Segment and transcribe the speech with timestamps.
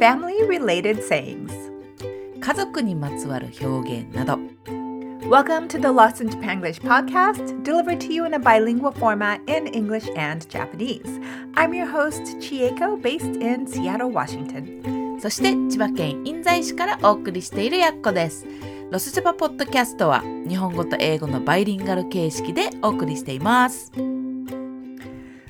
[0.00, 1.52] family related sayings.
[2.40, 4.38] 家族にまつわる表現など
[5.28, 9.66] Welcome to the Lost in Japanglish podcast, delivered to you in a bilingual format in
[9.66, 11.20] English and Japanese.
[11.54, 15.18] I'm your host, Chieko, based in Seattle, Washington.
[15.20, 18.46] そして千葉県印西市からお送りしているやっこです
[18.90, 23.90] ロスジャパポッドキャストは日本語と英語のバイリンガル形式でお送りしています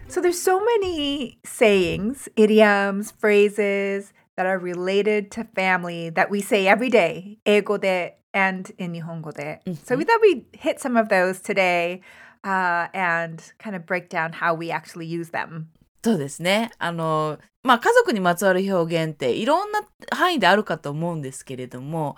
[0.09, 6.68] So there's so many sayings, idioms, phrases that are related to family that we say
[6.68, 9.62] every day, 英語で and in 日本語で.
[9.86, 12.02] So we thought we'd hit some of those today
[12.44, 15.66] uh, and kind of break down how we actually use them.
[16.04, 22.16] そうですねあのまあ家族にまつわる表現っていろんな範囲であるかと思うんですけれども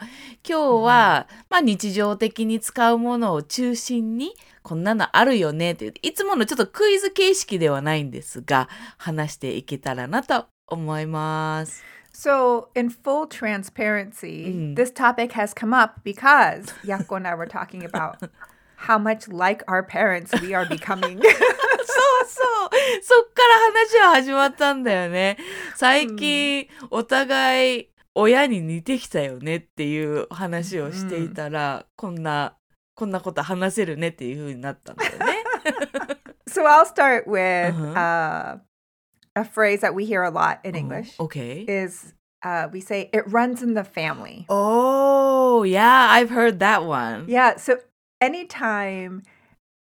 [0.47, 11.83] 今日は、まあ、日常的に使うものを中心にこんなのあるよねといういつものちょっとクイズ形式ではないんですが話していけたらなと思います。
[12.15, 14.75] So, in full transparency, Mm.
[14.75, 18.17] this topic has come up because Yako and I were talking about
[18.77, 21.19] how much like our parents we are becoming.
[21.19, 22.69] そうそう
[23.03, 25.37] そっから話は始まったんだよね。
[25.75, 32.55] 最近、お互い親に似てきたよねっていう話をしていたら、こんな
[32.95, 35.43] こんなこと話せるねっていう風になったんだよね。
[36.47, 37.93] so, I'll start with Uh-huh.
[37.95, 38.59] uh,
[39.35, 41.19] a phrase that we hear a lot in oh, English.
[41.19, 41.61] Okay.
[41.61, 44.45] Is uh, we say it runs in the family.
[44.49, 47.25] Oh, yeah, I've heard that one.
[47.27, 47.79] Yeah, so
[48.19, 49.23] anytime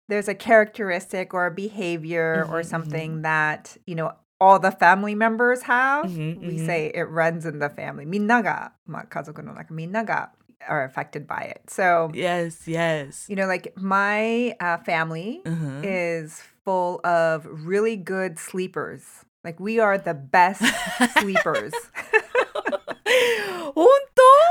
[0.09, 3.21] there's a characteristic or a behavior mm-hmm, or something mm-hmm.
[3.23, 6.65] that, you know, all the family members have, mm-hmm, we mm-hmm.
[6.65, 8.05] say it runs in the family.
[8.05, 10.29] Minaga, kazoku no naka, minaga
[10.67, 11.61] are affected by it.
[11.69, 13.25] So, yes, yes.
[13.29, 15.81] You know, like my uh, family uh-huh.
[15.83, 19.25] is full of really good sleepers.
[19.44, 20.62] Like we are the best
[21.18, 21.72] sleepers.
[23.74, 23.86] 本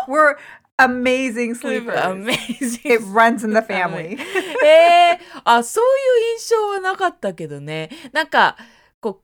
[0.08, 0.36] We're
[0.80, 2.00] amazing 当 sleepers.
[2.00, 2.82] Amazing.
[2.84, 4.18] It runs in the family.
[4.66, 8.58] えー、あそういう印象はなかったけどねなんか
[9.00, 9.24] こう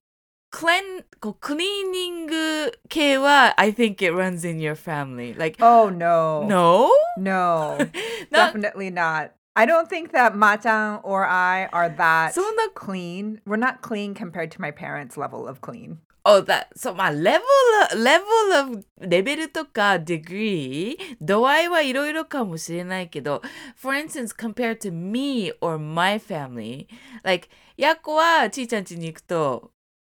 [0.50, 0.84] クレン
[1.20, 6.46] こうクリーニング系は I think it runs in your family like oh no.
[6.48, 7.78] no No.
[8.30, 9.32] な Definitely not.
[9.59, 13.41] I don't think that Ma-chan or I are that so in the- clean.
[13.47, 15.99] We're not clean compared to my parents' level of clean.
[16.29, 17.47] Oh, that so my level
[17.95, 23.41] level of レベルとか degree 度合いはいろいろかもしれないけど
[23.77, 26.89] for instance compared to me or my family
[27.23, 29.71] like やっこはちいちゃん家に行くと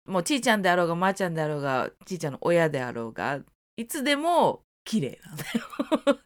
[0.07, 3.41] もうちいちゃんであろうがまーちゃんであろうがちいちゃんの親であろうが
[3.75, 6.19] いつでも綺麗なんだよ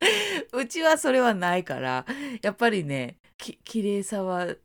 [0.54, 2.06] うちはそれはないから
[2.44, 4.56] やっぱりねき綺麗さは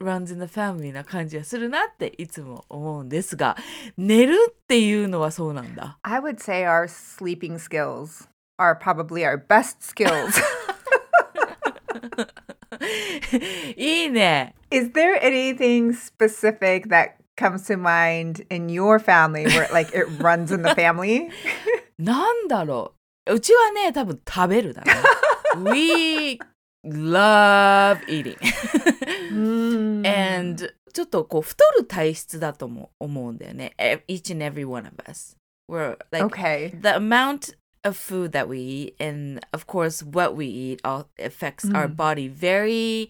[0.00, 3.56] runs in the family な感じがするなっていつも思うんですが
[3.98, 8.26] 寝るっていうのはそうなんだ I would say our sleeping skills
[8.58, 10.32] are probably our best skills.
[13.76, 20.06] いいね Is there anything specific that comes to mind in your family where like it
[20.22, 21.28] runs in the family?
[21.97, 22.93] なんだろ
[23.29, 24.93] ううちはね多分食べるだね
[25.57, 26.39] We
[26.85, 28.37] love eating
[29.31, 30.05] Mm.
[30.07, 35.35] and ちょっとこう太る体質だとも思うんだよね E- each and every one of us
[35.69, 36.71] we're like okay.
[36.81, 41.69] the amount of food that we eat and of course what we eat all affects
[41.75, 43.09] our body very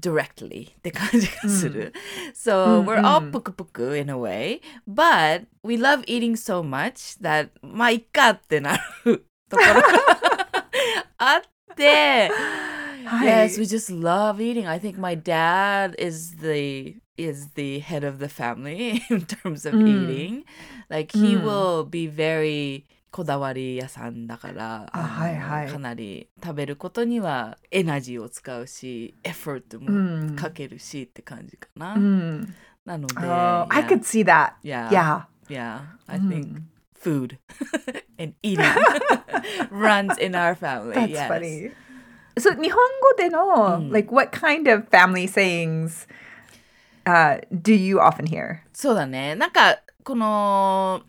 [0.00, 1.92] directly って感じがする。
[2.34, 9.26] So we're all ぷくぷく in a way, but we love eating so much that まあいっかってなる
[9.48, 9.82] ところが
[11.18, 12.30] あって、
[13.22, 14.66] Yes, we just love eating.
[14.68, 19.74] I think my dad is the is the head of the family in terms of
[19.74, 20.44] eating.
[20.90, 31.95] Like he will be very こだわり屋さんだから、あはいはいかなり食べることにはエナジーを使うし、エフォートもかけるしって感じかな。
[31.95, 32.47] Mm.
[32.85, 34.53] なので、Oh, I yeah, could see that.
[34.63, 34.89] Yeah.
[34.89, 35.25] Yeah.
[35.49, 36.61] yeah, I think
[36.93, 37.37] food
[38.17, 38.65] and eating
[39.69, 40.95] runs in our family.
[40.95, 41.27] That's yes.
[41.27, 41.71] funny.
[42.37, 46.07] So, 日本語での like what kind of family sayings
[47.05, 48.59] uh, do you often hear?
[48.73, 49.35] そうだね。
[49.35, 51.01] なんか、この、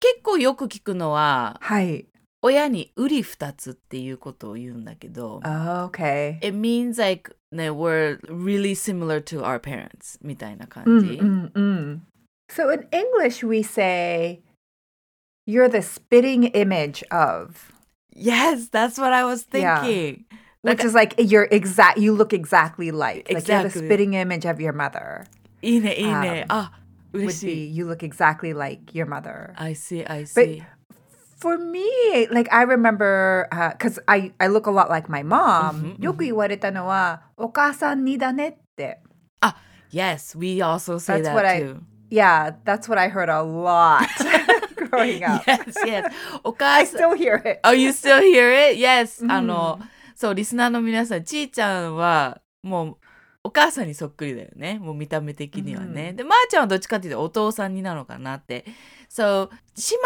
[0.00, 2.06] 結構よく聞くのは、はい。
[2.44, 6.38] 親に売り二つっていうことを言うんだけど、 Okay.
[6.40, 11.06] it means like, ね、we're really similar to our parents みたいな感じ。
[11.20, 11.98] Mm, mm, mm.
[12.50, 14.40] So in English, we say,
[15.46, 17.72] you're the spitting image of,
[18.14, 19.80] Yes, that's what I was Yeah.
[19.82, 20.24] thinking.
[20.62, 23.86] which is like you're exact, you look exactly like, like you're the Exactly.
[23.86, 25.26] spitting image of your mother.
[25.62, 26.44] いいね、いいね。
[26.48, 27.76] あ、嬉 Would し be い。
[27.76, 29.52] you look exactly like your mother.
[29.56, 30.62] I see, I But see.
[31.38, 31.82] For me,
[32.30, 35.70] like I remember, because I, I look a lot like my mom.
[35.74, 39.00] うんうんよく言われたのは、お母さんにだねって。
[39.92, 41.80] Yes, we also say That's that what I- too.
[42.10, 44.06] Yeah, that's what I heard a lot
[44.90, 45.42] growing up.
[45.46, 46.04] Yes, yes.
[46.44, 47.60] お I 母さん still hear it.
[47.64, 48.78] Oh, you still hear it?
[48.78, 49.22] Yes.
[49.22, 49.78] うんあの、
[50.14, 52.96] そう、リスナーの皆さん、ちーちゃんは、もう、
[53.43, 54.77] お母さんにそっくりだよね。
[54.79, 56.09] もう見た目的にはね。
[56.09, 58.65] うんで、まー、ちゃんはどっちかっていうとお父さんになのかなって。
[59.09, 59.55] そう、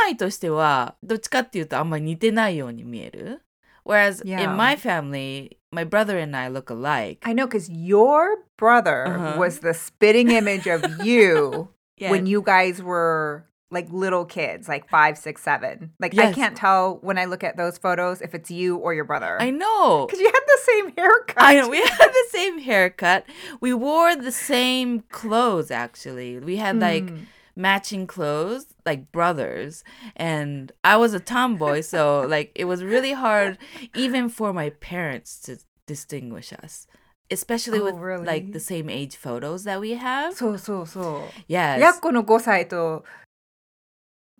[0.05, 3.41] 姉妹としては、どっちかっていうとあんまり似てないように見える。
[3.83, 4.43] Whereas Yeah.
[4.43, 7.17] in my family, my brother and I look alike.
[7.23, 9.39] I know because your brother Uh-huh.
[9.39, 12.11] was the spitting image of you Yes.
[12.11, 15.90] when you guys were like little kids, like five, six, seven.
[15.98, 16.34] Like I Yes.
[16.36, 19.36] can't tell when I look at those photos if it's you or your brother.
[19.40, 20.06] I know.
[20.06, 21.34] Because you had the same haircut.
[21.42, 21.68] I know.
[21.68, 23.24] We had the same haircut.
[23.60, 26.38] We wore the same clothes, actually.
[26.38, 27.26] We had like Mm.
[27.56, 29.82] matching clothes, like brothers.
[30.14, 33.58] And I was a tomboy, so like it was really hard
[33.96, 36.86] even for my parents to distinguish us.
[37.32, 38.24] Especially Oh, with really?
[38.24, 40.34] like the same age photos that we have.
[40.36, 41.52] そうそうそう。
[41.52, 41.80] Yes.
[41.80, 43.02] やっこの5歳と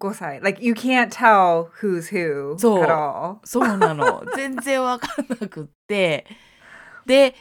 [0.01, 0.41] 5歳。
[0.43, 3.39] Like you can't tell who's who そう at all.
[3.45, 4.23] そうなの。
[4.37, 6.27] 全然わかんなくって。
[7.07, 7.35] で、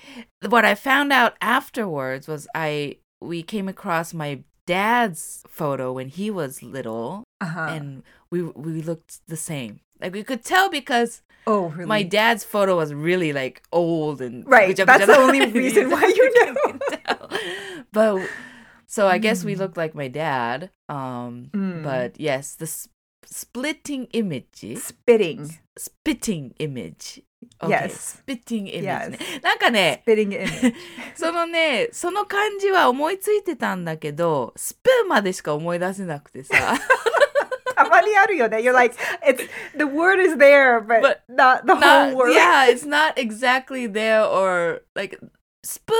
[0.48, 6.32] what I found out afterwards was I we came across my dad's photo when he
[6.32, 7.68] was little Uh-huh.
[7.70, 9.80] and we we looked the same.
[10.00, 11.86] Like we could tell because oh, really?
[11.88, 15.54] my dad's photo was really like old and Right, guja that's guja the only and
[15.54, 16.80] reason why you can know.
[17.06, 17.30] tell.
[17.92, 18.30] But
[18.90, 19.60] so I guess we Mm.
[19.60, 20.70] looked like my dad.
[20.90, 21.84] Um, Mm.
[21.84, 22.90] but yes, the s-
[23.26, 25.50] splitting image spitting.
[25.78, 27.24] spitting image.
[27.68, 28.22] Yes.
[28.26, 28.82] spitting image
[29.12, 29.44] ね Yes.
[29.44, 30.74] なんかね、 Spitting image.
[31.16, 36.56] そのね、その漢字は思いついてたんだけど、スプーンまでしか思い出せなくてさ。
[37.76, 38.58] たまにあるよね。
[38.58, 38.96] You're like,
[39.28, 39.48] it's
[39.78, 42.32] the word is there, but, But not the Not- whole word.
[42.34, 45.20] yeah, it's not exactly there or like
[45.64, 45.94] スプ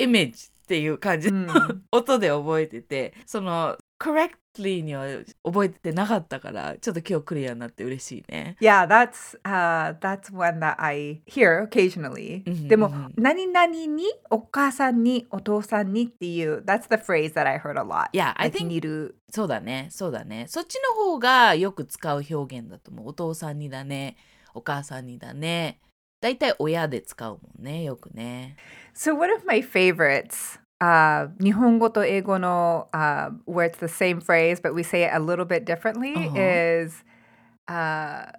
[0.00, 5.05] image っていう感じのうん 音で覚えてて、その correctly には
[5.43, 8.57] 覚えてなかったから、ちょっと今日クリアになって嬉しいね。
[8.59, 12.41] Yeah, that's uh that's one that I hear occasionally.
[12.47, 18.09] うんでもうん、何々にお母さんにお父さんにっていう、that's the phrase that I heard a lot.
[18.13, 19.15] Yeah, I think 似る。
[19.29, 20.45] そうだね、そうだね。
[20.47, 23.07] そっちの方がよく使う表現だと思う。
[23.09, 24.17] お父さんにだね、
[24.55, 25.79] お母さんにだね。
[26.23, 28.55] だいたい親で使うもんね、よくね。
[28.95, 35.10] So one of my favorites, uh, 日本語と英語の、uh, where it's the same phrase but we say it
[35.14, 36.38] a little bit differently Uh-huh.
[36.38, 37.04] is
[37.68, 38.30] uh,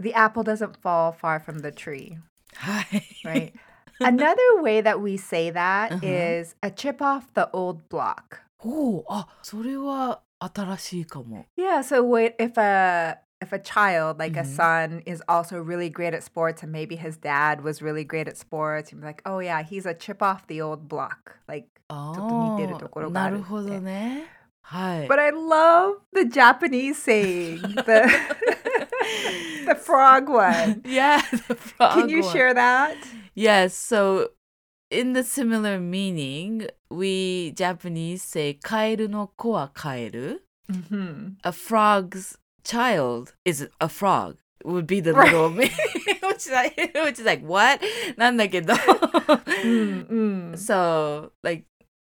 [0.00, 2.18] the apple doesn't fall far from the tree,
[2.56, 3.02] は い。
[3.24, 3.52] right?
[4.00, 6.06] Another way that we say that Uh-huh.
[6.06, 8.40] is a chip off the old block.
[8.58, 11.46] ほう、あ、それは新しいかも。
[11.56, 14.46] Yeah, so wait, if a if a child like a Mhm.
[14.46, 18.36] son is also really great at sports and maybe his dad was really great at
[18.36, 24.24] sports, you'd be like, "Oh yeah, he's a chip off the old block." Like あちょっと似てるところがあるってなるほどね。
[24.62, 25.08] はい。
[25.08, 28.08] But I love the Japanese saying, the
[29.66, 30.80] the frog one.
[30.84, 32.32] yeah, the frog Can you one.
[32.32, 32.96] share that?
[33.34, 34.30] Yes, so
[34.90, 40.46] in the similar meaning, we Japanese say カエルの子はカエル。
[40.70, 44.36] hmm A frog's child is a frog.
[44.64, 45.30] Would be the Right.
[45.30, 45.70] little which
[46.38, 47.80] is like which is like what?
[48.16, 50.56] なんだけど Mm, mm.
[50.56, 51.64] So like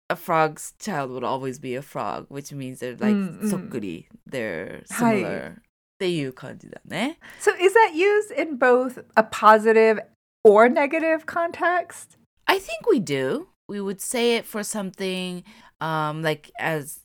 [0.10, 5.18] a frog's child would always be a frog, which means they're like うんうんそっくり they're はい
[5.24, 5.56] similar っ
[6.00, 7.18] ていう感じだね。
[7.40, 10.00] So is that used in both a positive
[10.44, 12.18] or negative context?
[12.46, 13.48] I think we do.
[13.68, 15.44] We would say it for something
[15.80, 17.00] um like as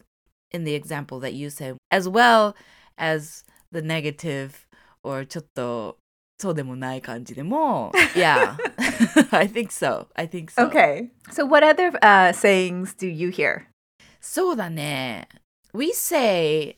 [0.50, 2.54] in the example that you said, as well
[2.96, 4.50] as the negative
[5.02, 5.98] or ちょっと
[6.38, 8.56] そうでもない感じでも Yeah.
[9.30, 10.06] I think so.
[10.14, 10.68] I think so.
[10.68, 11.10] Okay.
[11.32, 13.66] So what other uh, sayings do you hear?
[14.20, 15.28] そうだね。
[15.72, 16.76] We say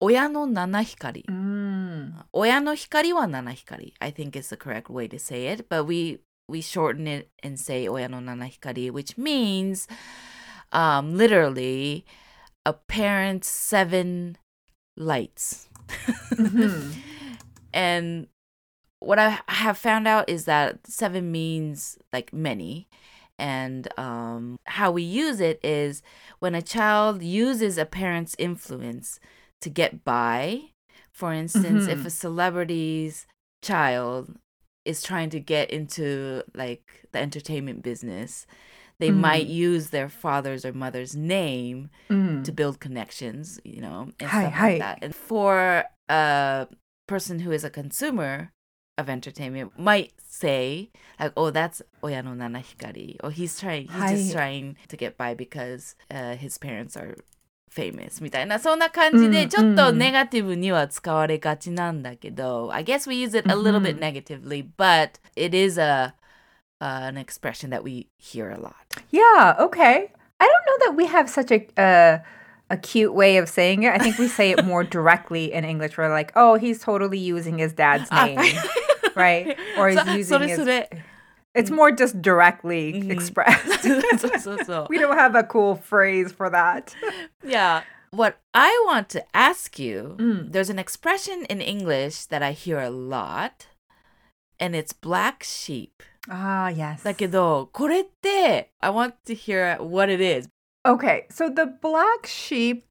[0.00, 1.24] 親の七光。
[1.28, 2.12] Mm.
[2.32, 3.94] 親の光は七光。
[3.98, 7.88] I think is the correct way to say it, but we we shorten it and say
[7.88, 9.88] 親の七光, which means
[10.70, 12.04] um literally
[12.64, 14.36] a parent's seven
[14.97, 15.67] lights.
[16.31, 16.93] Mhm.
[17.73, 18.27] And
[18.99, 22.89] what I have found out is that seven means like many.
[23.39, 26.03] And um, how we use it is
[26.39, 29.19] when a child uses a parent's influence
[29.61, 30.71] to get by.
[31.13, 32.05] For instance, if Mhm.
[32.05, 33.25] a celebrity's
[33.63, 34.35] child
[34.83, 38.45] is trying to get into like the entertainment business,
[39.00, 39.16] they Mm.
[39.20, 42.44] might use their father's or mother's name Mm.
[42.44, 44.68] to build connections, you know, and Hi, stuff hi.
[44.72, 44.98] like that.
[45.02, 46.66] And for a
[47.06, 48.52] person who is a consumer
[48.98, 50.88] of entertainment might say
[51.20, 55.18] like oh that's Oyano Nana Hikari or he's trying he's just はい trying to get
[55.18, 57.14] by because uh, his parents are
[57.70, 65.78] famous みたいなそんな感じうんでちょっとうんネガティブには使われがちなんだけど I guess we use it a little bit うん negatively but it is
[65.78, 66.14] a
[66.81, 68.95] uh, an expression that we hear a lot.
[69.11, 69.55] Yeah.
[69.59, 70.11] Okay.
[70.39, 72.19] I don't know that we have such a uh,
[72.71, 73.93] a cute way of saying it.
[73.93, 75.97] I think we say it more directly in English.
[75.97, 78.25] We're like, oh, he's totally using his dad's ah.
[78.25, 78.55] name,
[79.15, 79.57] right?
[79.77, 80.83] Or he's so, using his.
[81.53, 83.11] It's more just directly mm-hmm.
[83.11, 83.83] expressed.
[84.41, 86.95] so, so, we don't have a cool phrase for that.
[87.43, 87.83] yeah.
[88.11, 90.51] What I want to ask you, mm.
[90.51, 93.67] there's an expression in English that I hear a lot
[94.60, 96.02] and it's black sheep.
[96.28, 97.02] Ah, yes.
[97.04, 100.48] だけど、これって、I want to hear what it is.
[100.84, 102.84] Okay, so the black sheep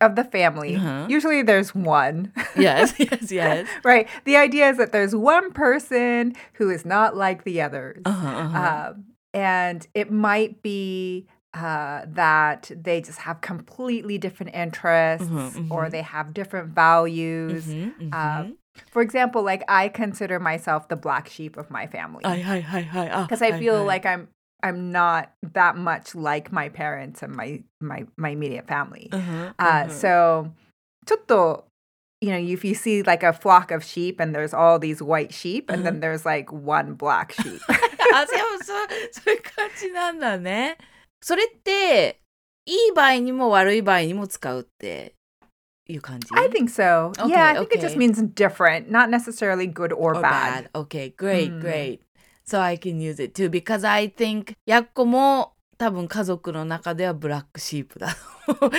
[0.00, 1.06] of the family, Uh-huh.
[1.08, 3.66] usually there's one, Yes, yes, yes.
[3.84, 4.06] right?
[4.24, 8.02] The idea is that there's one person who is not like the others.
[8.04, 8.90] Uh-huh, uh-huh.
[8.92, 15.86] Um, and it might be uh, that they just have completely different interests Mhm, or
[15.86, 15.90] mhm.
[15.90, 17.66] they have different values.
[17.66, 18.14] Mhm, mhm.
[18.14, 18.56] um,
[18.92, 23.10] For example, like I consider myself the black sheep of my family はいはいはいはい。
[23.10, 24.28] あ because I はい feel はい like I'm
[24.62, 29.08] I'm not that much like my parents and my my my immediate family.
[29.12, 30.50] うんうんうん Uh, so,
[31.06, 31.64] ちょっと
[32.20, 35.32] you know, if you see like a flock of sheep and there's all these white
[35.32, 37.60] sheep and then there's like one black sheep.
[38.12, 40.76] あ、でもそう、そういう感じなんだね。
[41.20, 42.18] それって、
[42.66, 45.14] いい場合にも悪い場合にも使うって
[45.87, 47.11] いう感じ I think so.
[47.21, 47.97] Okay, yeah, I think it just okay.
[47.97, 50.69] means different, not necessarily good or, or bad.
[50.71, 50.71] bad.
[50.73, 51.61] Okay, great, Mm.
[51.61, 51.99] great.
[52.45, 58.71] So I can use it too because I think やっこも多分家族の中ではブラックシープだと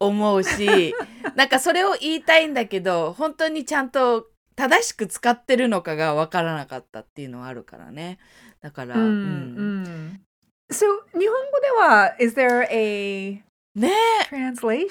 [0.00, 0.94] 思うし、
[1.34, 8.18] なんかそれを言いたいんだけど、本当にちゃんと正しく使ってるのかがわからなかったっていうのはあるからね。
[8.60, 10.20] だから、うん Mm, mm.
[10.70, 10.86] So,
[11.18, 13.42] 日本語では is there a
[13.75, 13.91] ね
[14.29, 14.89] translation?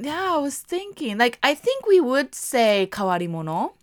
[0.00, 1.18] Yeah, I was thinking.
[1.18, 3.74] Like, I think we would say 変わり者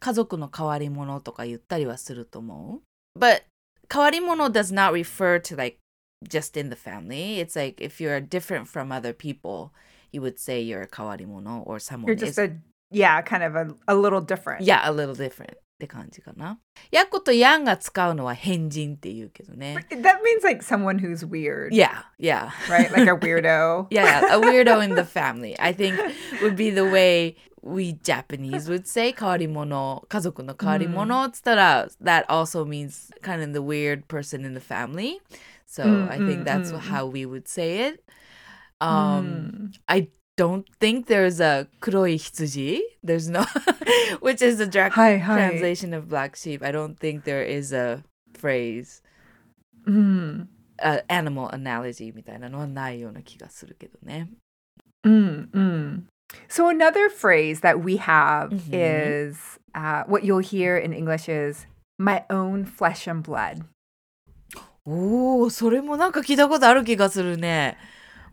[0.00, 3.18] 家族の変わり者とか言ったりはすると思う。
[3.18, 3.42] But
[3.92, 5.78] 変わり者 does not refer to like
[6.28, 7.38] just in the family.
[7.40, 9.70] It's like if you're different from other people,
[10.12, 12.52] you would say you're a 変わり者 or someone You're just is a
[12.90, 14.62] yeah, kind of a, a little different.
[14.62, 16.59] yeah, a little different って感じかな。
[16.91, 19.85] ヤッコとヤンが使うのは変人って言うけどね。
[19.91, 22.49] That means like someone who's weird, Yeah, yeah.
[22.69, 22.91] right?
[22.91, 23.87] Like a weirdo.
[23.89, 25.55] yeah, a weirdo in the family.
[25.57, 25.95] I think
[26.41, 34.03] would be the way we Japanese would say 変わり者家族の変わり者っつったら、that also means kind of the weird
[34.07, 35.21] person in the family.
[35.65, 36.79] So Mm, I think mm, that's mm.
[36.79, 38.03] how we would say it.
[38.81, 39.79] Um, Mm.
[39.87, 42.80] I don't think there's a 黒い羊.
[43.04, 43.42] There's no,
[44.20, 45.58] which is the direct はいはい。
[45.60, 46.64] translation of black sheep.
[46.64, 48.02] I don't think there is a
[48.38, 49.02] phrase,
[49.86, 50.46] Mm.
[50.82, 54.28] uh, animal analogy みたいなのはないような気がするけどね。
[55.04, 56.02] Mm, mm.
[56.48, 59.30] So another phrase that we have Mhm.
[59.30, 61.66] is uh, what you'll hear in English is
[61.98, 63.62] my own flesh and blood.
[64.86, 67.76] おお、それもなんか聞いたことある気がするね。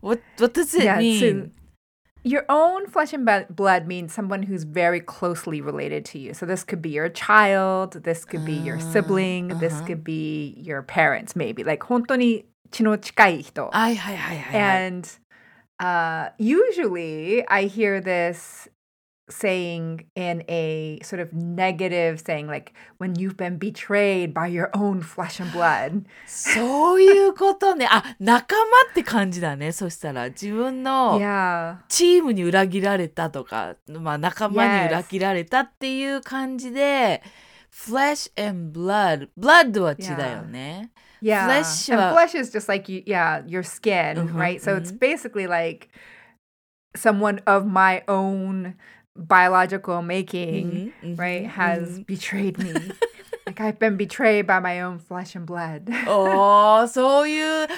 [0.02, 1.20] What, what does it Yeah, mean?
[1.20, 1.50] so
[2.26, 6.34] your own flesh and bu- blood means someone who's very closely related to you.
[6.34, 9.86] So this could be your child, this could be your Ah, sibling, this uh-huh.
[9.88, 11.64] could be your parents, maybe.
[11.64, 14.84] Like 本当に血の近い人.はいはいはいはいはい。
[14.92, 15.08] And
[15.80, 18.70] uh, usually I hear this
[19.30, 25.02] saying in a sort of negative saying, like when you've been betrayed by your own
[25.02, 26.04] flesh and blood.
[26.28, 27.88] そういうことね。
[27.90, 28.62] あ、仲間
[28.92, 29.72] って感じだね。
[29.72, 31.78] そしたら自分の Yeah.
[31.88, 37.22] チームに裏切られたとか、まあ仲間に裏切られたっていう感じで、
[37.72, 40.92] flesh and blood。blood は血だよね。
[41.22, 41.46] Yeah.
[41.48, 44.60] Flesh and は- flesh is just like you, yeah, your skin, Mhm, right?
[44.60, 45.88] So it's basically like
[46.98, 48.76] someone of my own
[49.17, 52.73] biological making, うんうん right, うん has betrayed me.
[53.47, 55.85] like I've been betrayed by my own flesh and blood.
[56.09, 57.69] おー、そういう、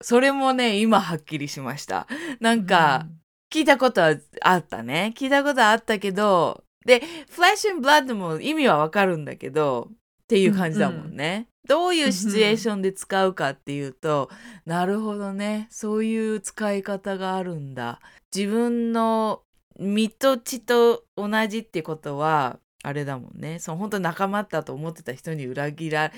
[0.00, 2.06] それもね、今はっきりしました。
[2.40, 3.06] なんか、
[3.50, 5.14] 聞いたことはあったね。
[5.16, 11.48] 聞いたことはあったけど、で、フラッシュ and ブラッドも意味はわかるんだけど、っていう感じだもんね。
[11.66, 14.30] どういうシチュエーションで使うかっていうと、
[14.64, 15.68] なるほどね。
[15.70, 18.00] そういう使い方があるんだ。
[18.34, 19.42] 自分の
[19.78, 23.58] 身と血と同じってことは、あれだもんね。
[23.58, 26.12] その本当仲間だと思ってた人に裏切ら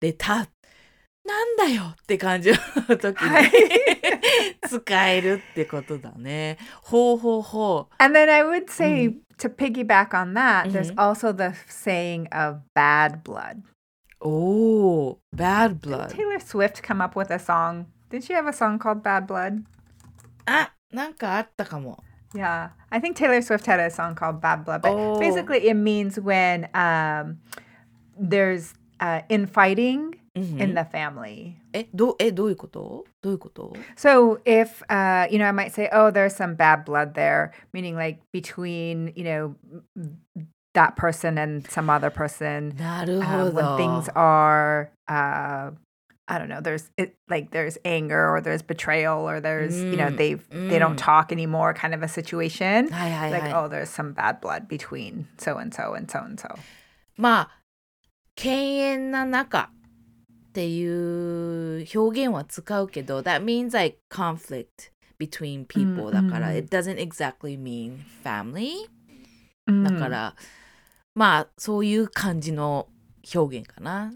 [0.00, 0.46] れた。
[1.24, 2.50] なんだよって感じ
[2.88, 3.50] の時はいに
[4.68, 6.58] 使えるってことだね。
[6.82, 7.94] ほうほうほう。
[8.02, 10.96] And then I would say to piggyback on that, there's Mhm.
[10.96, 13.62] also the saying of bad blood.
[14.20, 16.08] おー、bad blood.
[16.08, 17.86] Taylor Swift come up with a song.
[18.10, 19.62] Did she have a song called Bad Blood?
[20.46, 22.02] あ、なんかあったかも。
[22.34, 25.18] Yeah, I think Taylor Swift had a song called Bad Blood, but oh.
[25.18, 27.40] basically it means when um,
[28.18, 30.60] there's uh, infighting mm-hmm.
[30.60, 31.58] in the family.
[33.96, 37.96] So if, uh, you know, I might say, oh, there's some bad blood there, meaning
[37.96, 39.56] like between, you know,
[40.74, 42.74] that person and some other person.
[43.48, 45.70] Um, when things are, uh,
[46.29, 50.07] I don't know, there's it like there's anger or there's betrayal or there's you know
[50.09, 50.97] Mm, they've they don't mm.
[50.97, 52.89] talk anymore, kind of a situation.
[52.91, 53.41] はいはいはい。
[53.41, 56.49] Like, oh, there's some bad blood between so and so and so and so.
[57.17, 57.61] まあ
[58.35, 59.71] 犬猿な仲
[60.49, 68.71] っていう表現は使うけど that means like conflict between people、うんだから、うん it doesn't exactly mean family
[69.65, 69.99] だ Mm.
[69.99, 70.35] から、
[71.15, 72.87] まあそういう感じの
[73.33, 74.11] 表現かな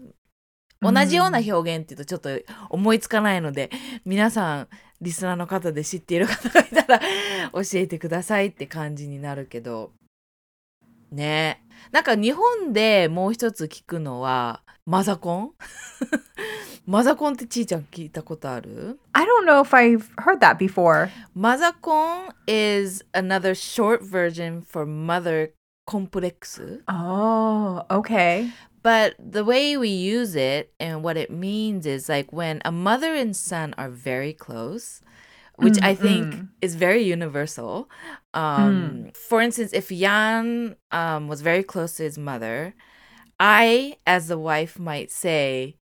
[0.81, 2.29] 同じような表現っていうとちょっと
[2.69, 3.71] 思いつかないので
[4.05, 4.67] 皆さん
[5.01, 9.91] リスナーの方で知っている方がいたら教えてくださいって感じになるけど。
[11.11, 11.63] ね。
[11.91, 15.51] なんか日本でもう一つ聞くのはマザコン？
[16.85, 21.09] マザコンってちーちゃん聞いたことある？I don't know if I've heard that before.
[21.35, 25.51] マザコン is another short version for mother
[25.85, 28.49] complex Oh, okay.
[28.87, 33.11] But the way we use it and what it means is like when a mother
[33.13, 35.01] and son are very close,
[35.57, 36.47] which I think Mm-mm.
[36.61, 37.89] is very universal.
[38.33, 42.75] Um, For instance, if Jan um, was very close to his mother,
[43.39, 45.75] I, as the wife, might say,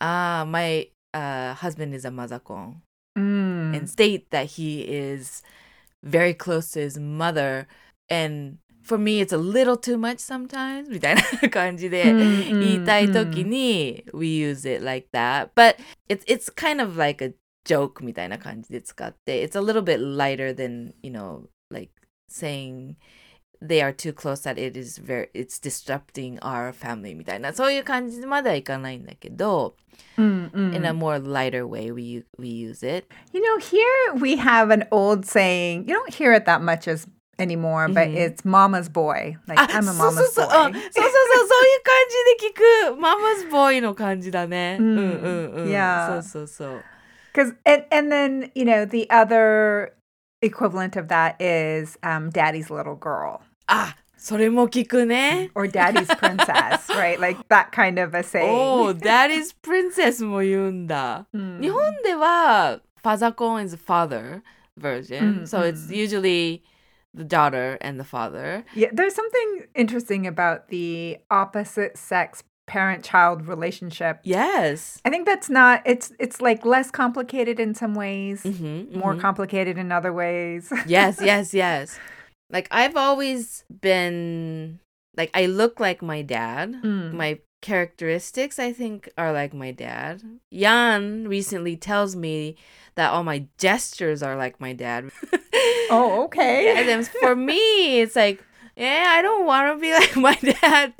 [0.00, 2.82] Ah, my uh, husband is a mazakon,
[3.16, 3.74] Mm.
[3.74, 5.42] and state that he is
[6.02, 7.68] very close to his mother.
[8.08, 10.89] And for me, it's a little too much sometimes.
[10.89, 12.05] みたいな感じで。
[12.05, 13.47] Mm, 言いたい mm, 時 mm.
[13.47, 15.75] に we use it like that but
[16.09, 17.33] it's it's kind of like a
[17.65, 21.91] joke みたいな感じで使って it's a little bit lighter than you know like
[22.31, 22.95] saying
[23.61, 29.75] they are too close that it is very it's disrupting our family みたいなそういう感じまではいかないんだけど
[30.17, 30.75] Mm, mm.
[30.75, 34.69] in a more lighter way we u- we use it You know, here we have
[34.71, 35.87] an old saying.
[35.87, 37.07] You don't hear it that much as
[37.39, 38.15] anymore, but Mhm.
[38.17, 40.73] it's "mama's boy." Like あ I'm a そうそう mama's そうあ boy.
[40.73, 46.07] そうそう そうそういう感じで聞くママズボーイの感じだねううんんうんうん Yeah.
[46.13, 46.83] そうそうそう
[47.33, 49.93] Because and and then you know the other
[50.41, 57.19] equivalent of that is um, "daddy's little girl" あそれも聞くね or "daddy's princess," right?
[57.19, 58.43] Like that kind of a saying.
[58.49, 61.27] おお、Daddy's Princess も言うんだ。
[61.35, 61.61] Mm.
[61.61, 64.41] 日本では、ファザコン is father
[64.79, 65.19] version.
[65.19, 66.61] うん so it's usually
[67.14, 68.64] the daughter and the father.
[68.74, 74.20] Yeah, there's something interesting about the opposite sex parent child relationship.
[74.24, 75.00] Yes.
[75.04, 78.98] I think that's not it's it's like less complicated in some ways, mm-hmm, mm-hmm.
[78.98, 80.72] more complicated in other ways.
[80.86, 81.98] yes, yes, yes.
[82.50, 84.80] Like I've always been
[85.16, 86.72] like I look like my dad.
[86.82, 87.12] Mm.
[87.12, 90.21] My characteristics I think are like my dad.
[90.53, 92.55] Jan recently tells me
[92.95, 95.11] that all my gestures are like my dad.
[95.89, 96.77] Oh, okay.
[96.77, 98.43] And then for me, it's like,
[98.75, 100.93] yeah, I don't want to be like my dad.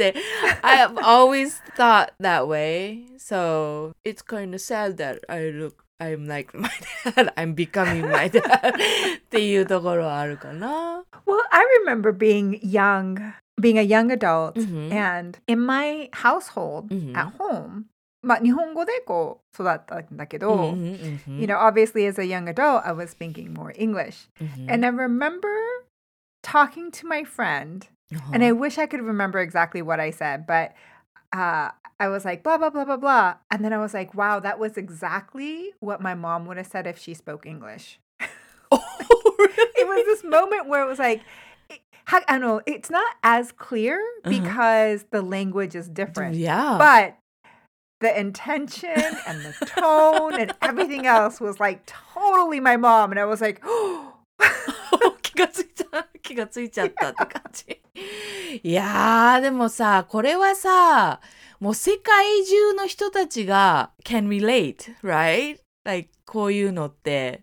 [0.63, 3.06] I've always thought that way.
[3.17, 7.34] So it's kind of sad that I look, I'm like my dad.
[7.38, 8.76] I'm becoming my dad.
[9.28, 11.04] っていうところはあるかな。
[11.26, 14.91] Well, I remember being young, being a young adult, Mhm.
[14.91, 17.15] and in my household Mhm.
[17.15, 17.86] at home,
[18.24, 24.30] まあ日本語でこう育ったんだけど、うんうんうんうん you know, obviously as a young adult, I was speaking more English.
[24.41, 25.48] うん And I remember
[26.43, 27.88] talking to my friend,
[28.32, 30.72] and I wish I could remember exactly what I said, but
[31.34, 33.36] uh, I was like, blah, blah, blah, blah, blah.
[33.52, 36.86] And then I was like, wow, that was exactly what my mom would have said
[36.88, 38.00] if she spoke English.
[38.72, 41.22] It was this moment where it was like,
[42.02, 44.30] it- ha- I don't know, it's not as clear Uh-huh.
[44.32, 46.36] because the language is different.
[46.36, 46.78] yeah.
[46.78, 47.15] But
[48.00, 48.93] the intention
[49.28, 53.12] and the tone and everything else was like totally my mom.
[53.12, 54.13] And I was like, oh,
[55.22, 57.82] 気がついた気がついちゃったって感じ
[58.63, 61.20] いやーでもさこれはさ
[61.60, 67.41] もう世界中の人たちが can relate right like こういうのって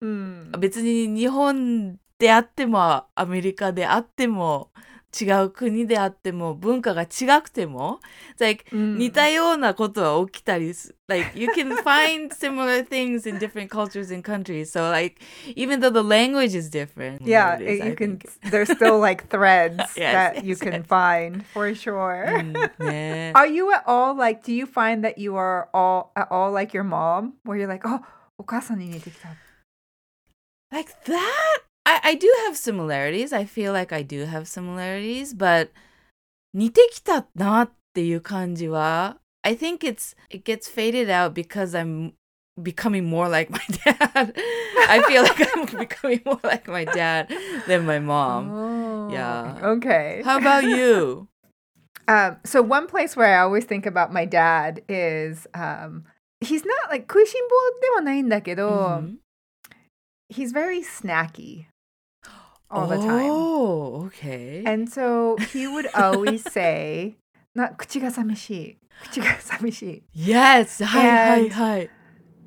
[0.00, 4.70] うん別に日本 であってもアメリカであっても
[5.20, 8.00] 違う国であっても文化が違くても
[8.36, 8.96] it's like、Mm.
[8.98, 15.20] 似たようなことは起きたりす like you can find similar things in different cultures and countries so like
[15.54, 18.18] even though the language is different Yeah, it is, it- I you can.
[18.18, 18.50] think.
[18.50, 20.86] There's still like threads Yes, that you yes, can yes.
[20.86, 22.24] find for sure.
[22.26, 22.52] うん
[22.88, 24.42] ね Are you at all like?
[24.42, 27.86] Do you find that you are all at all like your mom, where you're like,
[27.86, 28.00] oh,
[28.38, 29.28] お母さんに似てきた。
[30.72, 31.20] like that
[31.88, 35.70] I, I do have similarities I feel like I do have similarities but
[36.54, 42.12] 似てきたなっていう感じは I think it's it gets faded out because I'm
[42.62, 44.34] becoming more like my dad
[44.88, 47.28] I feel like I'm becoming more like my dad
[47.66, 49.58] than my mom Oh, yeah.
[49.62, 50.22] Okay.
[50.24, 51.28] how about you
[52.06, 56.04] Um, so one place where I always think about my dad is um,
[56.40, 59.16] he's not like 食いしん坊ではないんだけど、 Mhm.
[60.30, 61.64] he's very snacky
[62.70, 63.30] all the time.
[63.30, 67.14] oh okay And so he would always say,
[67.54, 68.78] な口が寂しい。
[69.10, 70.02] 口が寂しい。
[70.30, 71.90] yes はいはい And- はい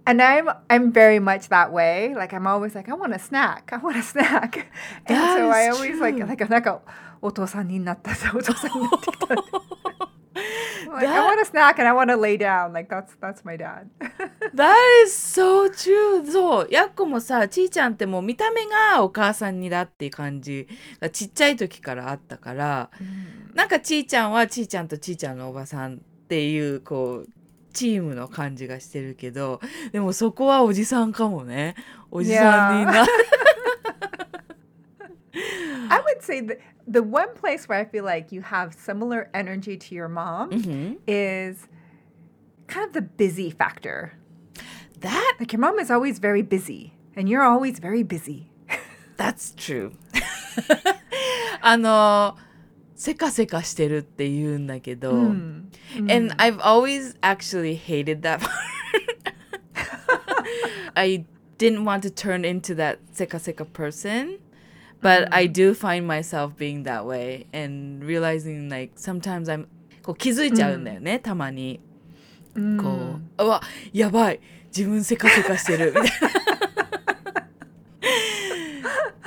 [0.09, 2.15] And I'm I'm very much that way.
[2.15, 3.73] Like I'm always like I want a snack.
[3.73, 4.67] I want a snack.
[5.05, 6.25] And That so I is always like true.
[6.27, 6.81] like なんか
[7.21, 9.35] お父さんになったぞお父さんになってきた。
[10.34, 12.72] like, I That- want a snack and I want to lay down.
[12.72, 13.88] Like that's that's my dad.
[14.54, 16.30] That is so true!
[16.30, 20.68] そう、やっこもさ、ちーちゃんってもう見た目がお母さんにだっていう感じ
[21.00, 22.90] がちっちゃい時からあったから、
[23.54, 27.28] なんかちーちゃんはちーちゃんとちーちゃんのおばさんっていう、こう、
[27.72, 29.60] チームの感じがしてるけど、
[29.92, 31.74] でもそこはおじさんかもね。
[32.10, 33.06] おじさんにな。
[35.88, 39.77] I would say that the one place where I feel like you have similar energy
[39.77, 41.67] to your mom うん is
[42.67, 44.13] kind of the busy factor.
[45.01, 48.49] That, Like your mom is always very busy and you're always very busy.
[49.17, 49.91] that's true.
[51.61, 52.35] あの、
[52.95, 55.63] せかせかしてるって言うんだけど、 Mm.
[56.09, 58.51] And I've always actually hated that part.
[60.95, 61.25] I
[61.57, 64.39] didn't want to turn into that seka seka person,
[65.01, 69.67] but I do find myself being that way and realizing like sometimes I'm
[70.03, 71.79] こう気づいちゃうんだよね、たまに。
[72.55, 73.61] こう、うわ、
[73.93, 74.39] やばい、
[74.75, 76.09] 自分せかせかしてるみたいな。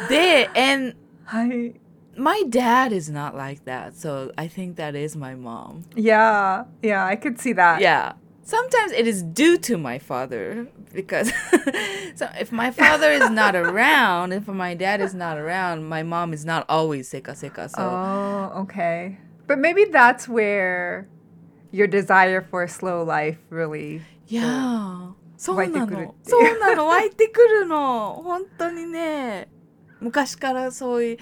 [0.09, 0.95] で、and
[1.27, 1.75] Hi.
[2.17, 5.85] my dad is not like that, so I think that is my mom.
[5.95, 7.81] Yeah, yeah, I could see that.
[7.81, 8.15] Yeah.
[8.45, 11.31] Sometimes it is due to my father because
[12.17, 16.33] so if my father is not around, if my dad is not around, my mom
[16.33, 17.71] is not always seka seka.
[17.71, 19.19] So Oh, okay.
[19.47, 21.07] But maybe that's where
[21.71, 24.03] your desire for a slow life really.
[24.27, 25.13] yeah.
[25.37, 26.15] そ う湧いてなくるっていうの。
[26.51, 26.87] そうなの。
[26.89, 28.21] 湧いてくるの。
[28.25, 29.49] 本当にね。
[30.01, 31.19] 昔からそういう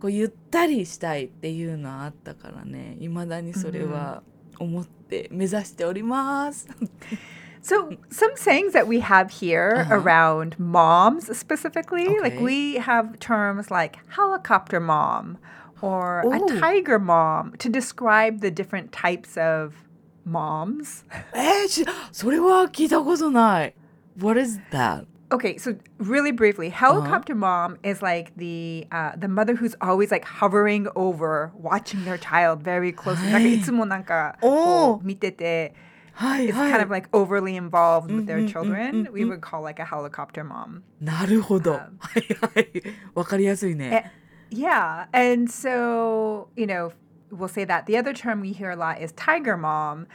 [0.00, 2.96] こうゆったりしたいっていうのはあったからね。
[2.98, 4.22] 未だにそれは
[4.58, 6.68] 思って目指しております。
[7.64, 9.94] So, some sayings that we have here Uh-huh.
[10.02, 12.42] around moms specifically, like Okay.
[12.42, 15.38] we have terms like helicopter mom
[15.80, 16.32] or Ooh.
[16.32, 19.74] a tiger mom to describe the different types of
[20.24, 21.04] moms.
[21.34, 23.74] えー、しそれは聞いたことない。
[24.20, 25.04] What is that?
[25.30, 30.24] Okay, so really briefly, helicopter mom is like the uh, the mother who's always like
[30.26, 33.30] hovering over, watching their child very closely.
[33.32, 35.74] なんかいつもなんかこう見てて
[36.12, 36.72] はい is はい。
[36.72, 39.06] kind of like overly involved with their Mhm, children.
[39.06, 39.28] mhm, We mhm.
[39.30, 40.82] would call like a helicopter mom.
[41.00, 41.72] なるほど。
[41.76, 42.70] あはいはい。
[43.14, 44.12] わかりやすいね。
[44.50, 46.92] Yeah, and so you know
[47.32, 47.86] we'll say that.
[47.86, 50.06] The other term we hear a lot is tiger mom.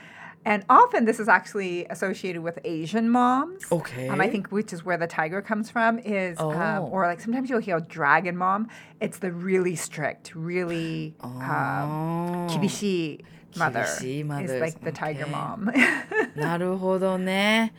[0.45, 3.65] And often this is actually associated with Asian moms.
[3.69, 4.08] Okay.
[4.08, 6.89] Um, I think which is where the tiger comes from is, um, Oh.
[6.89, 8.69] or like sometimes you'll hear dragon mom.
[9.02, 13.26] It's the really strict, really um, あー厳しい
[13.58, 13.84] mother.
[13.84, 14.43] 厳しい mothers.
[14.56, 15.32] Is like the tiger Okay.
[15.32, 15.71] mom.
[16.39, 17.73] なるほどね。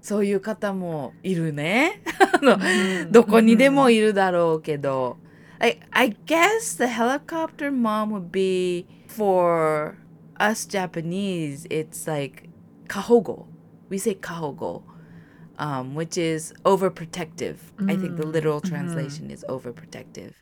[0.00, 2.00] そういう方もいるね。
[2.32, 5.18] あの、ど こにでもいるだろうけど。
[5.58, 9.94] I, I guess the helicopter mom would be for
[10.38, 12.48] us Japanese, it's like
[12.88, 13.46] kahogo.
[13.88, 14.82] We say kahogo,
[15.58, 17.56] um, which is overprotective.
[17.88, 20.32] I think the literal translation is overprotective.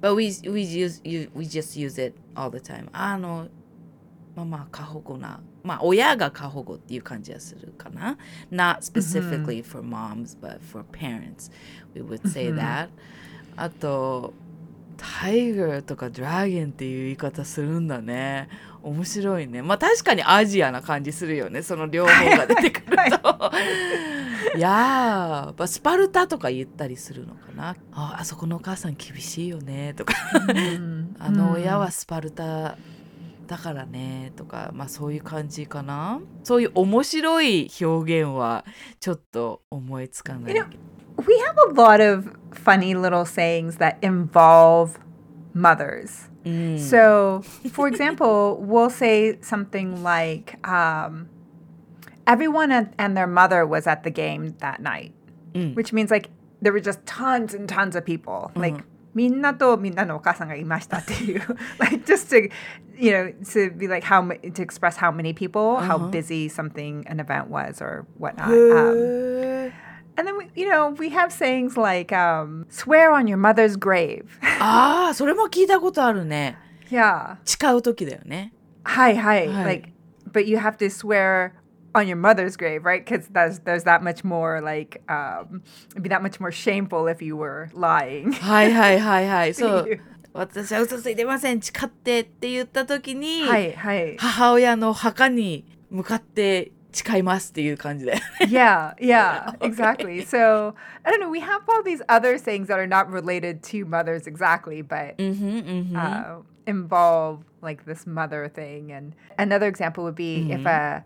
[0.00, 2.88] But we we use you we just use it all the time.
[2.92, 3.48] あの
[4.34, 8.16] まあまあ過保護なまあ親が過保護っていう感じはするかな
[8.50, 11.50] Not specifically for moms but for parents
[11.94, 12.88] we would say that
[13.56, 14.32] あと
[14.96, 18.48] タイガーとかドラゴンっていう言い方するんだね
[18.85, 23.51] 面白いねまあ確かにアジアな感じするよねその両方が出てくると
[24.55, 27.75] いやー、スパルタとか言ったりするのかな。
[27.91, 30.13] あ、あそこのお母さん厳しいよねとか。
[31.19, 32.77] あの親はスパルタ
[33.47, 36.21] だからねとか、まあそういう感じかな。
[36.43, 38.65] そういう面白い表現は
[39.01, 40.55] ちょっと思いつかない。
[40.55, 40.67] You know,
[41.27, 44.99] we have a lot of funny little sayings that involve
[45.53, 46.29] mothers.
[46.44, 51.26] うん、 So, for example, we'll say something like, um,
[52.26, 55.12] everyone and, and their mother was at the game that night,
[55.52, 55.74] Mm.
[55.74, 56.30] which means like
[56.62, 58.50] there were just tons and tons of people.
[58.54, 61.40] Like, みんなとみんなのお母さんがいましたっていう
[61.80, 62.48] like just to
[62.96, 67.04] you know to be like how ma- to express how many people how busy something
[67.08, 69.83] an event was or whatnot um, へー
[70.16, 74.24] and then we, you know we have sayings like um, swear on your mother's grave
[74.60, 76.56] ああ、それも聞いたことあるね。
[76.90, 78.52] yeah 誓う時だよね。
[78.84, 79.64] hi hi Hi.
[79.64, 79.92] like
[80.32, 81.52] but you have to swear
[81.94, 86.08] on your mother's grave right because there's there's that much more like um it'd be
[86.08, 89.54] that much more shameful if you were lying はいはいはいはい。
[89.54, 90.00] そうっていう。
[90.32, 98.14] 私は嘘ついてません、誓ってって言った時に、 hi hi 母親の墓に向かって 誓いますっていう感じで。
[98.48, 99.66] yeah yeah Okay.
[99.66, 103.62] exactly so i don't know we have all these other sayings that are not related
[103.62, 110.14] to mothers exactly but うんふんうんふん uh, involve like this mother thing and another example would
[110.14, 111.04] be if a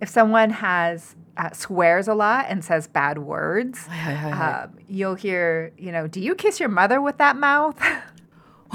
[0.00, 5.72] if someone has uh, swears a lot and says bad words はいはいはいは um, you'll hear
[5.78, 7.76] you know do you kiss your mother with that mouth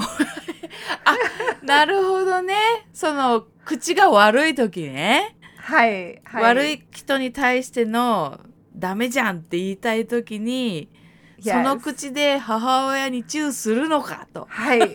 [1.62, 1.66] い。
[1.66, 2.54] なるほどね。
[2.92, 5.36] その、口が悪い時ね。
[5.61, 6.41] Hi, hi.
[6.41, 8.39] 悪い人に対しての
[8.75, 10.89] ダメじゃんって言いたい時に.
[11.43, 14.47] その口で母親にチューするのかと。
[14.51, 14.93] hi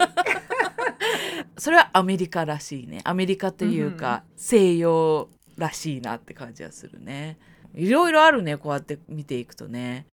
[1.59, 3.01] それはアメリカらしいね。
[3.05, 7.39] アメリカというか、西洋らしいなって感じはするね。
[7.75, 10.07] いろいろあるね、こうやって見ていくとね。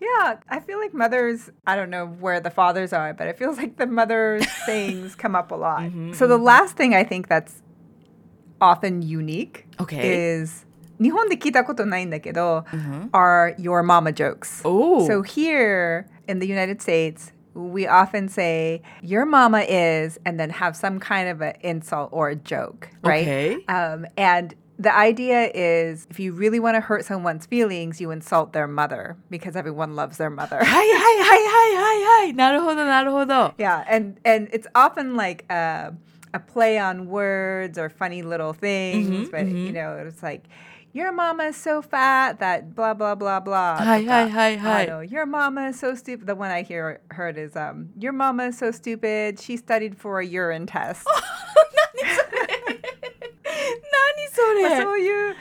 [0.00, 3.56] yeah i feel like mothers i don't know where the fathers are but it feels
[3.56, 7.26] like the mother sayings come up a lot Mhm, so the last thing i think
[7.26, 7.62] that's
[8.59, 10.39] often unique Okay.
[10.41, 10.65] is
[11.01, 14.61] 日本で聞いたことないんだけど、うん are your mama jokes.
[14.65, 15.07] Oh.
[15.07, 20.75] So here in the United States, we often say your mama is and then have
[20.75, 23.25] some kind of an insult or a joke, right?
[23.25, 23.57] Okay.
[23.69, 28.51] Um, and the idea is if you really want to hurt someone's feelings, you insult
[28.53, 30.57] their mother because everyone loves their mother.
[30.57, 32.33] は いはいはいはいはいはい。
[32.33, 33.53] なるほどなるほど。
[33.57, 35.93] yeah, and and it's often like a,
[36.34, 39.56] a play on words or funny little things, mm-hmm, but mm-hmm.
[39.56, 40.44] you know, it was like
[40.92, 43.76] your mama is so fat that blah blah blah blah.
[43.78, 45.02] Hi hi hi hi.
[45.02, 46.26] Your mama is so stupid.
[46.26, 49.40] The one I hear heard is um, your mama is so stupid.
[49.40, 51.06] She studied for a urine test.
[53.44, 54.54] Nani sore?
[54.76, 55.34] So you,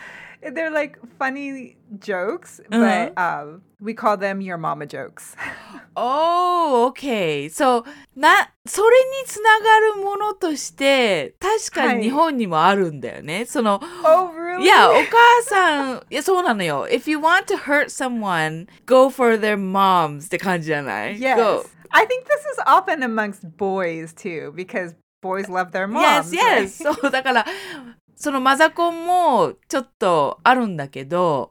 [0.51, 3.09] they're like funny jokes, uh-huh.
[3.15, 5.34] but um, we call them your mama jokes.
[5.96, 7.46] Oh, okay.
[7.50, 7.84] So,
[8.16, 13.44] な、それにつながるものとして、確かはいに日本にもあるんだよね。
[13.46, 14.62] その、 oh really?
[14.62, 16.86] い や、お母さん、いや、そうなのよ。
[16.88, 21.36] If you want to hurt someone, go for their moms って感じじゃない Yes.
[21.36, 21.64] Go.
[21.90, 26.34] I think this is often amongst boys too, because boys love their Yes, moms.
[26.36, 26.84] yes.
[26.84, 26.94] right?
[27.02, 27.46] そう、だから、
[28.14, 31.50] そのマザコンもちょっとあるんだけど、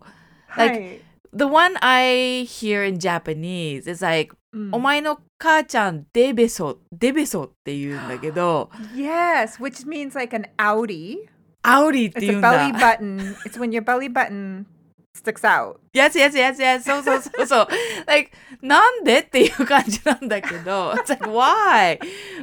[0.55, 1.01] like- はい。
[1.32, 8.96] the one I hear in Japanese is like、うん、お前の母ちゃんデベソデベソって言うんだけど mm.
[9.02, 11.28] Yes, which means like an outie.
[11.64, 12.12] outie.
[12.14, 14.66] It's a belly button It's when your belly button
[15.13, 15.77] sticks out.
[15.93, 17.67] やつやつやつやつ、そうそうそうそう。
[18.05, 21.99] like, なんでっていう感じなんだけど、it's like, why?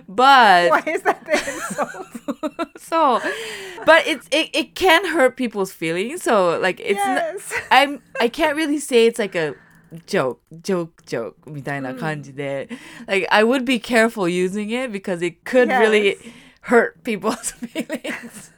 [0.09, 2.79] But, Why is that the insult?
[2.79, 3.21] そう。
[3.87, 7.53] But it's, it, it can hurt people's feelings, so, like, it's not, yes.
[7.71, 9.55] I'm, I can't really say it's like a
[10.07, 12.69] joke, joke, joke みたいな感じで、
[13.07, 16.19] like, I would be careful using it because it could really Yes.
[16.63, 18.51] hurt people's feelings.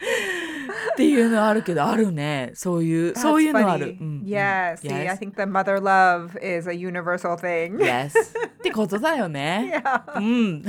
[0.00, 2.52] っていうのあるけど、あるね。
[2.54, 3.96] そういう、そういうのある。
[4.24, 5.18] Yeah, see, I Yes.
[5.18, 7.76] think the mother love is a universal thing.
[7.78, 8.10] Yes.
[8.10, 9.82] ってことだよね。
[9.84, 10.18] Yeah.
[10.18, 10.62] うん。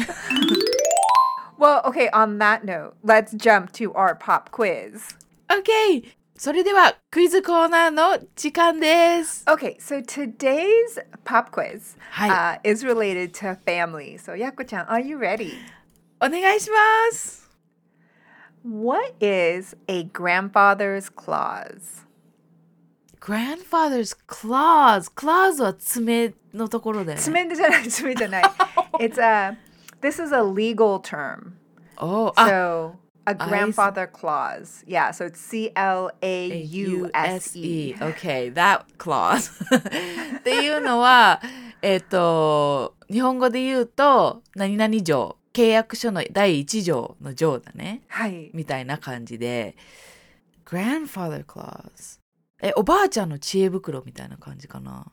[1.57, 5.15] Well, okay, on that note, let's jump to our pop quiz.
[5.49, 6.03] OK!
[6.35, 9.43] それでは、クイズコーナーの時間です。
[9.45, 10.65] Okay, so today's
[11.23, 12.59] pop quiz はい。
[12.63, 14.17] uh, is related to family.
[14.17, 15.51] So, Yako-chan, are you ready?
[16.19, 16.75] お願いしま
[17.15, 17.40] す。
[18.64, 22.06] What is a grandfather's clause?
[23.20, 25.08] grandfather's claws.
[25.12, 27.22] claws は爪のところだよね。
[27.22, 28.44] 爪じゃない、爪じゃない。
[29.00, 29.56] It's a
[30.00, 31.52] this is a legal term.
[31.98, 32.92] おーあ、 So
[33.28, 34.84] A grandfather clause.
[34.86, 37.96] Yeah, so it's C L A U S E.
[37.98, 39.50] Okay, that clause.
[40.38, 41.42] っていうのは、
[41.82, 48.01] えっ、と、日本語で言うと、何々条、 契約書の第一条の条だね。
[48.07, 48.51] はい。
[48.53, 49.75] みたいな感じで、
[50.65, 52.19] grandfather clause。
[52.61, 55.11] え、おばあちゃんの知恵袋みたいな感じかな。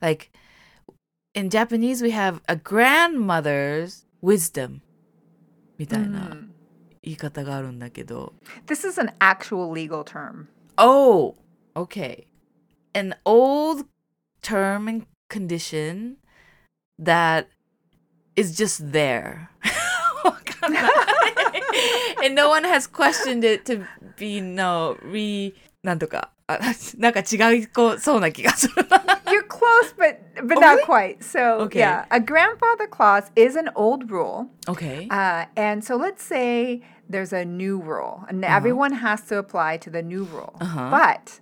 [0.00, 0.30] Like,
[1.34, 4.80] in Japanese we have a grandmother's wisdom
[5.78, 6.50] みたいな Mm.
[7.02, 8.34] 言い方があるんだけど。
[8.66, 10.48] This is an actual legal term.
[10.76, 11.36] Oh,
[11.74, 12.26] okay.
[12.92, 13.86] An old
[14.42, 16.16] term and condition
[16.98, 17.46] that
[18.36, 19.49] is just there.
[20.59, 20.83] わか んない
[22.25, 23.85] and no one has questioned it to
[24.17, 26.59] be no re なんとかあ
[26.97, 28.73] なんか違うこうそうな気がする
[29.25, 30.17] You're close, but
[30.47, 30.85] but Oh, not really?
[30.85, 31.23] quite.
[31.23, 31.79] So Okay.
[31.79, 34.47] yeah, a grandfather clause is an old rule.
[34.67, 39.77] okay Uh, and so let's say there's a new rule, and everyone has to apply
[39.77, 40.55] to the new rule.
[40.61, 40.89] Uh-huh.
[40.91, 41.39] But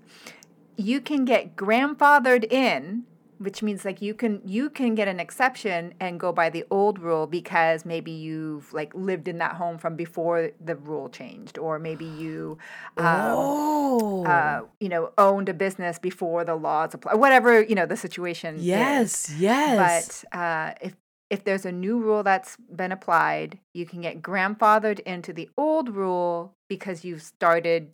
[0.78, 3.04] you can get grandfathered in,
[3.39, 6.99] which means like you can you can get an exception and go by the old
[6.99, 11.79] rule because maybe you've like lived in that home from before the rule changed, or
[11.79, 12.59] maybe you.
[12.97, 17.87] Um, oh uh, you know, owned a business before the laws apply, whatever you know
[17.87, 18.57] the situation.
[18.57, 18.65] is.
[18.65, 20.97] yes yes But uh, if
[21.31, 25.91] if there's a new rule that's been applied, you can get grandfathered into the old
[25.91, 27.91] rule because you've started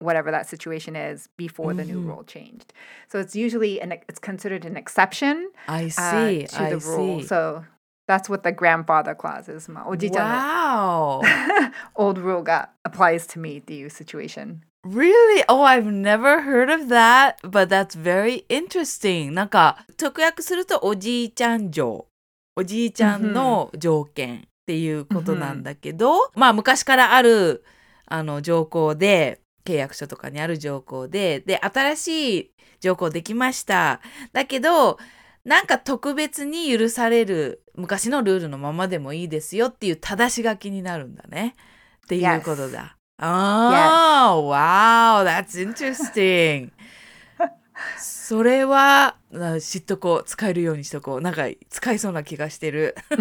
[0.00, 2.06] whatever that situation is before the new Mhm.
[2.08, 2.72] rule changed.
[3.08, 7.20] So it's usually an it's considered an exception I uh, see to I the rule.
[7.20, 7.64] see So
[8.08, 9.70] that's what the grandfather clause is.
[9.70, 11.22] まあおじいちゃんの wow
[11.96, 14.60] old rule が applies to me っていう situation.
[14.82, 15.44] Really?
[15.48, 19.30] Oh, I've never heard of that, but that's very interesting.
[19.32, 22.06] なんか、直訳するとおじいちゃん条。
[22.56, 27.62] おじいちゃんの条件っていうことなんだけど、まあ昔からある
[28.06, 33.99] あの条項で、 契約書とかにある条項で、で、新しい条項できました。
[34.31, 34.97] だけど、
[35.43, 41.55] なんか特別に許される昔のルールのままでもいいですよっていう正し書きになるんだね。
[42.05, 42.97] っていうことだ。
[43.17, 46.71] Oh, wow, that's interesting.
[47.97, 52.95] それはあ知っとこう使えるようにしとこうなんか使いそうな気がしてる。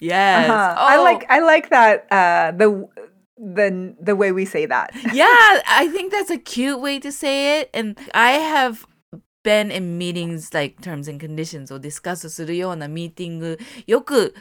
[0.00, 0.46] yes.
[0.46, 0.74] Uh-huh.
[0.76, 3.09] I Oh, like I like that uh, the
[3.40, 4.90] the the way we say that.
[5.14, 7.70] yeah, I think that's a cute way to say it.
[7.72, 8.86] And I have
[9.42, 14.34] been in meetings like terms and conditions をディスカスするようなミーティングよく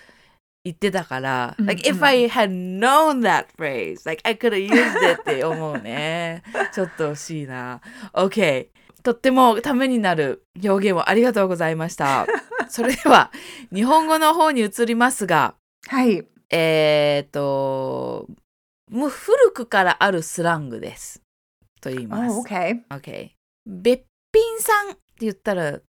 [0.66, 6.44] 言ってたから、like if I had known that phrase, like I could have used it って思うね。
[6.74, 7.82] ちょっと惜しいな。
[8.14, 8.68] OK。
[9.02, 12.28] とってもためになる表現をありがとうございました。
[12.68, 13.32] それでは
[13.74, 15.56] 日本語の方に移りますが、
[15.88, 16.28] はい。
[16.52, 18.28] えっ、と、
[18.91, 21.23] もう古くからあるスラングです。
[21.81, 22.37] と言います。
[22.37, 22.83] Oh, okay.
[22.91, 23.31] OK。
[23.67, 25.81] べっぴんさんって言ったら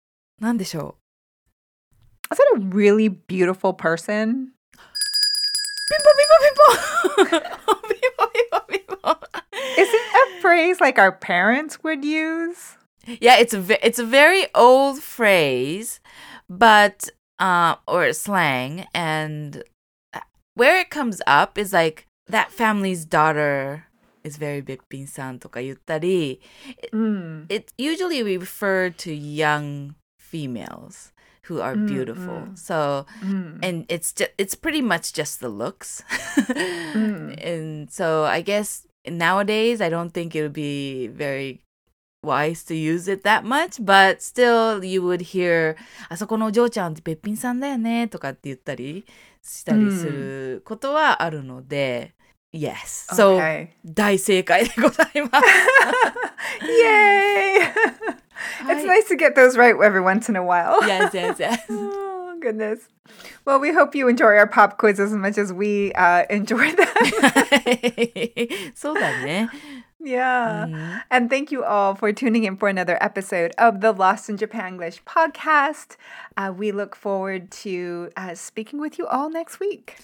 [0.41, 0.97] 何でしょ
[2.33, 4.29] Is that a really beautiful person?
[4.31, 4.55] う
[5.91, 9.19] ピンポンピンポンピンポンピンポンピンポ ン
[9.77, 10.03] Is it
[10.39, 12.77] a phrase like our parents would use?
[13.21, 16.01] Yeah, it's a ve- it's a very old phrase,
[16.49, 19.63] but uh, or slang, and
[20.15, 20.21] uh,
[20.55, 23.85] where it comes up is like that family's daughter
[24.25, 26.41] is very べっぴんさんとか言ったり、
[26.93, 27.45] Mm.
[27.49, 31.13] it usually we refer to young females
[31.49, 32.47] who are Mm, beautiful.
[32.49, 32.57] mm.
[32.57, 33.59] So Mm.
[33.63, 36.03] and it's just it's pretty much just the looks.
[36.95, 37.37] Mm.
[37.43, 41.61] And so I guess nowadays I don't think it would be very
[42.25, 45.77] wise to use it that much, but still you would hear
[46.09, 49.05] あそこのお嬢ちゃんってべっぴんさんだよねとかって言ったり
[49.43, 52.15] したりすることはあるので、
[52.53, 53.07] Yes.
[53.13, 53.69] So Okay.
[53.85, 55.47] 大正解でございます。
[56.63, 57.73] Yay!
[58.69, 60.81] it's nice to get those right every once in a while.
[60.87, 61.59] Yes, yes, yes.
[61.69, 62.89] Oh, goodness.
[63.45, 66.87] Well, we hope you enjoy our pop quiz as much as we uh, enjoy them.
[68.75, 69.49] そうだね。
[70.01, 70.67] yeah.
[70.67, 71.03] うん。
[71.11, 74.75] And thank you all for tuning in for another episode of the Lost in Japan
[74.75, 75.97] English podcast.
[76.37, 79.97] Uh, we look forward to uh, speaking with you all next week.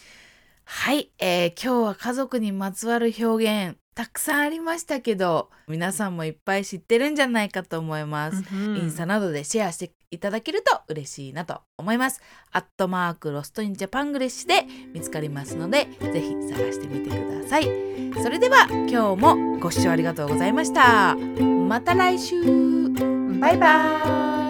[0.65, 12.22] はい、えー今日は家族にまつわる表現たくさんありましたけど皆さんもいっぱい知ってるんじゃないかと思います、インスタなどでシェアしていただけると嬉しいなと思います。
[12.51, 17.63] アットマークロストインジャパングレッシュで見つかりますのでぜひ探してみてください。
[18.22, 21.16] それでは今日もご視聴ありがとうございました。
[21.16, 22.36] また来週。
[23.39, 24.45] Bye bye.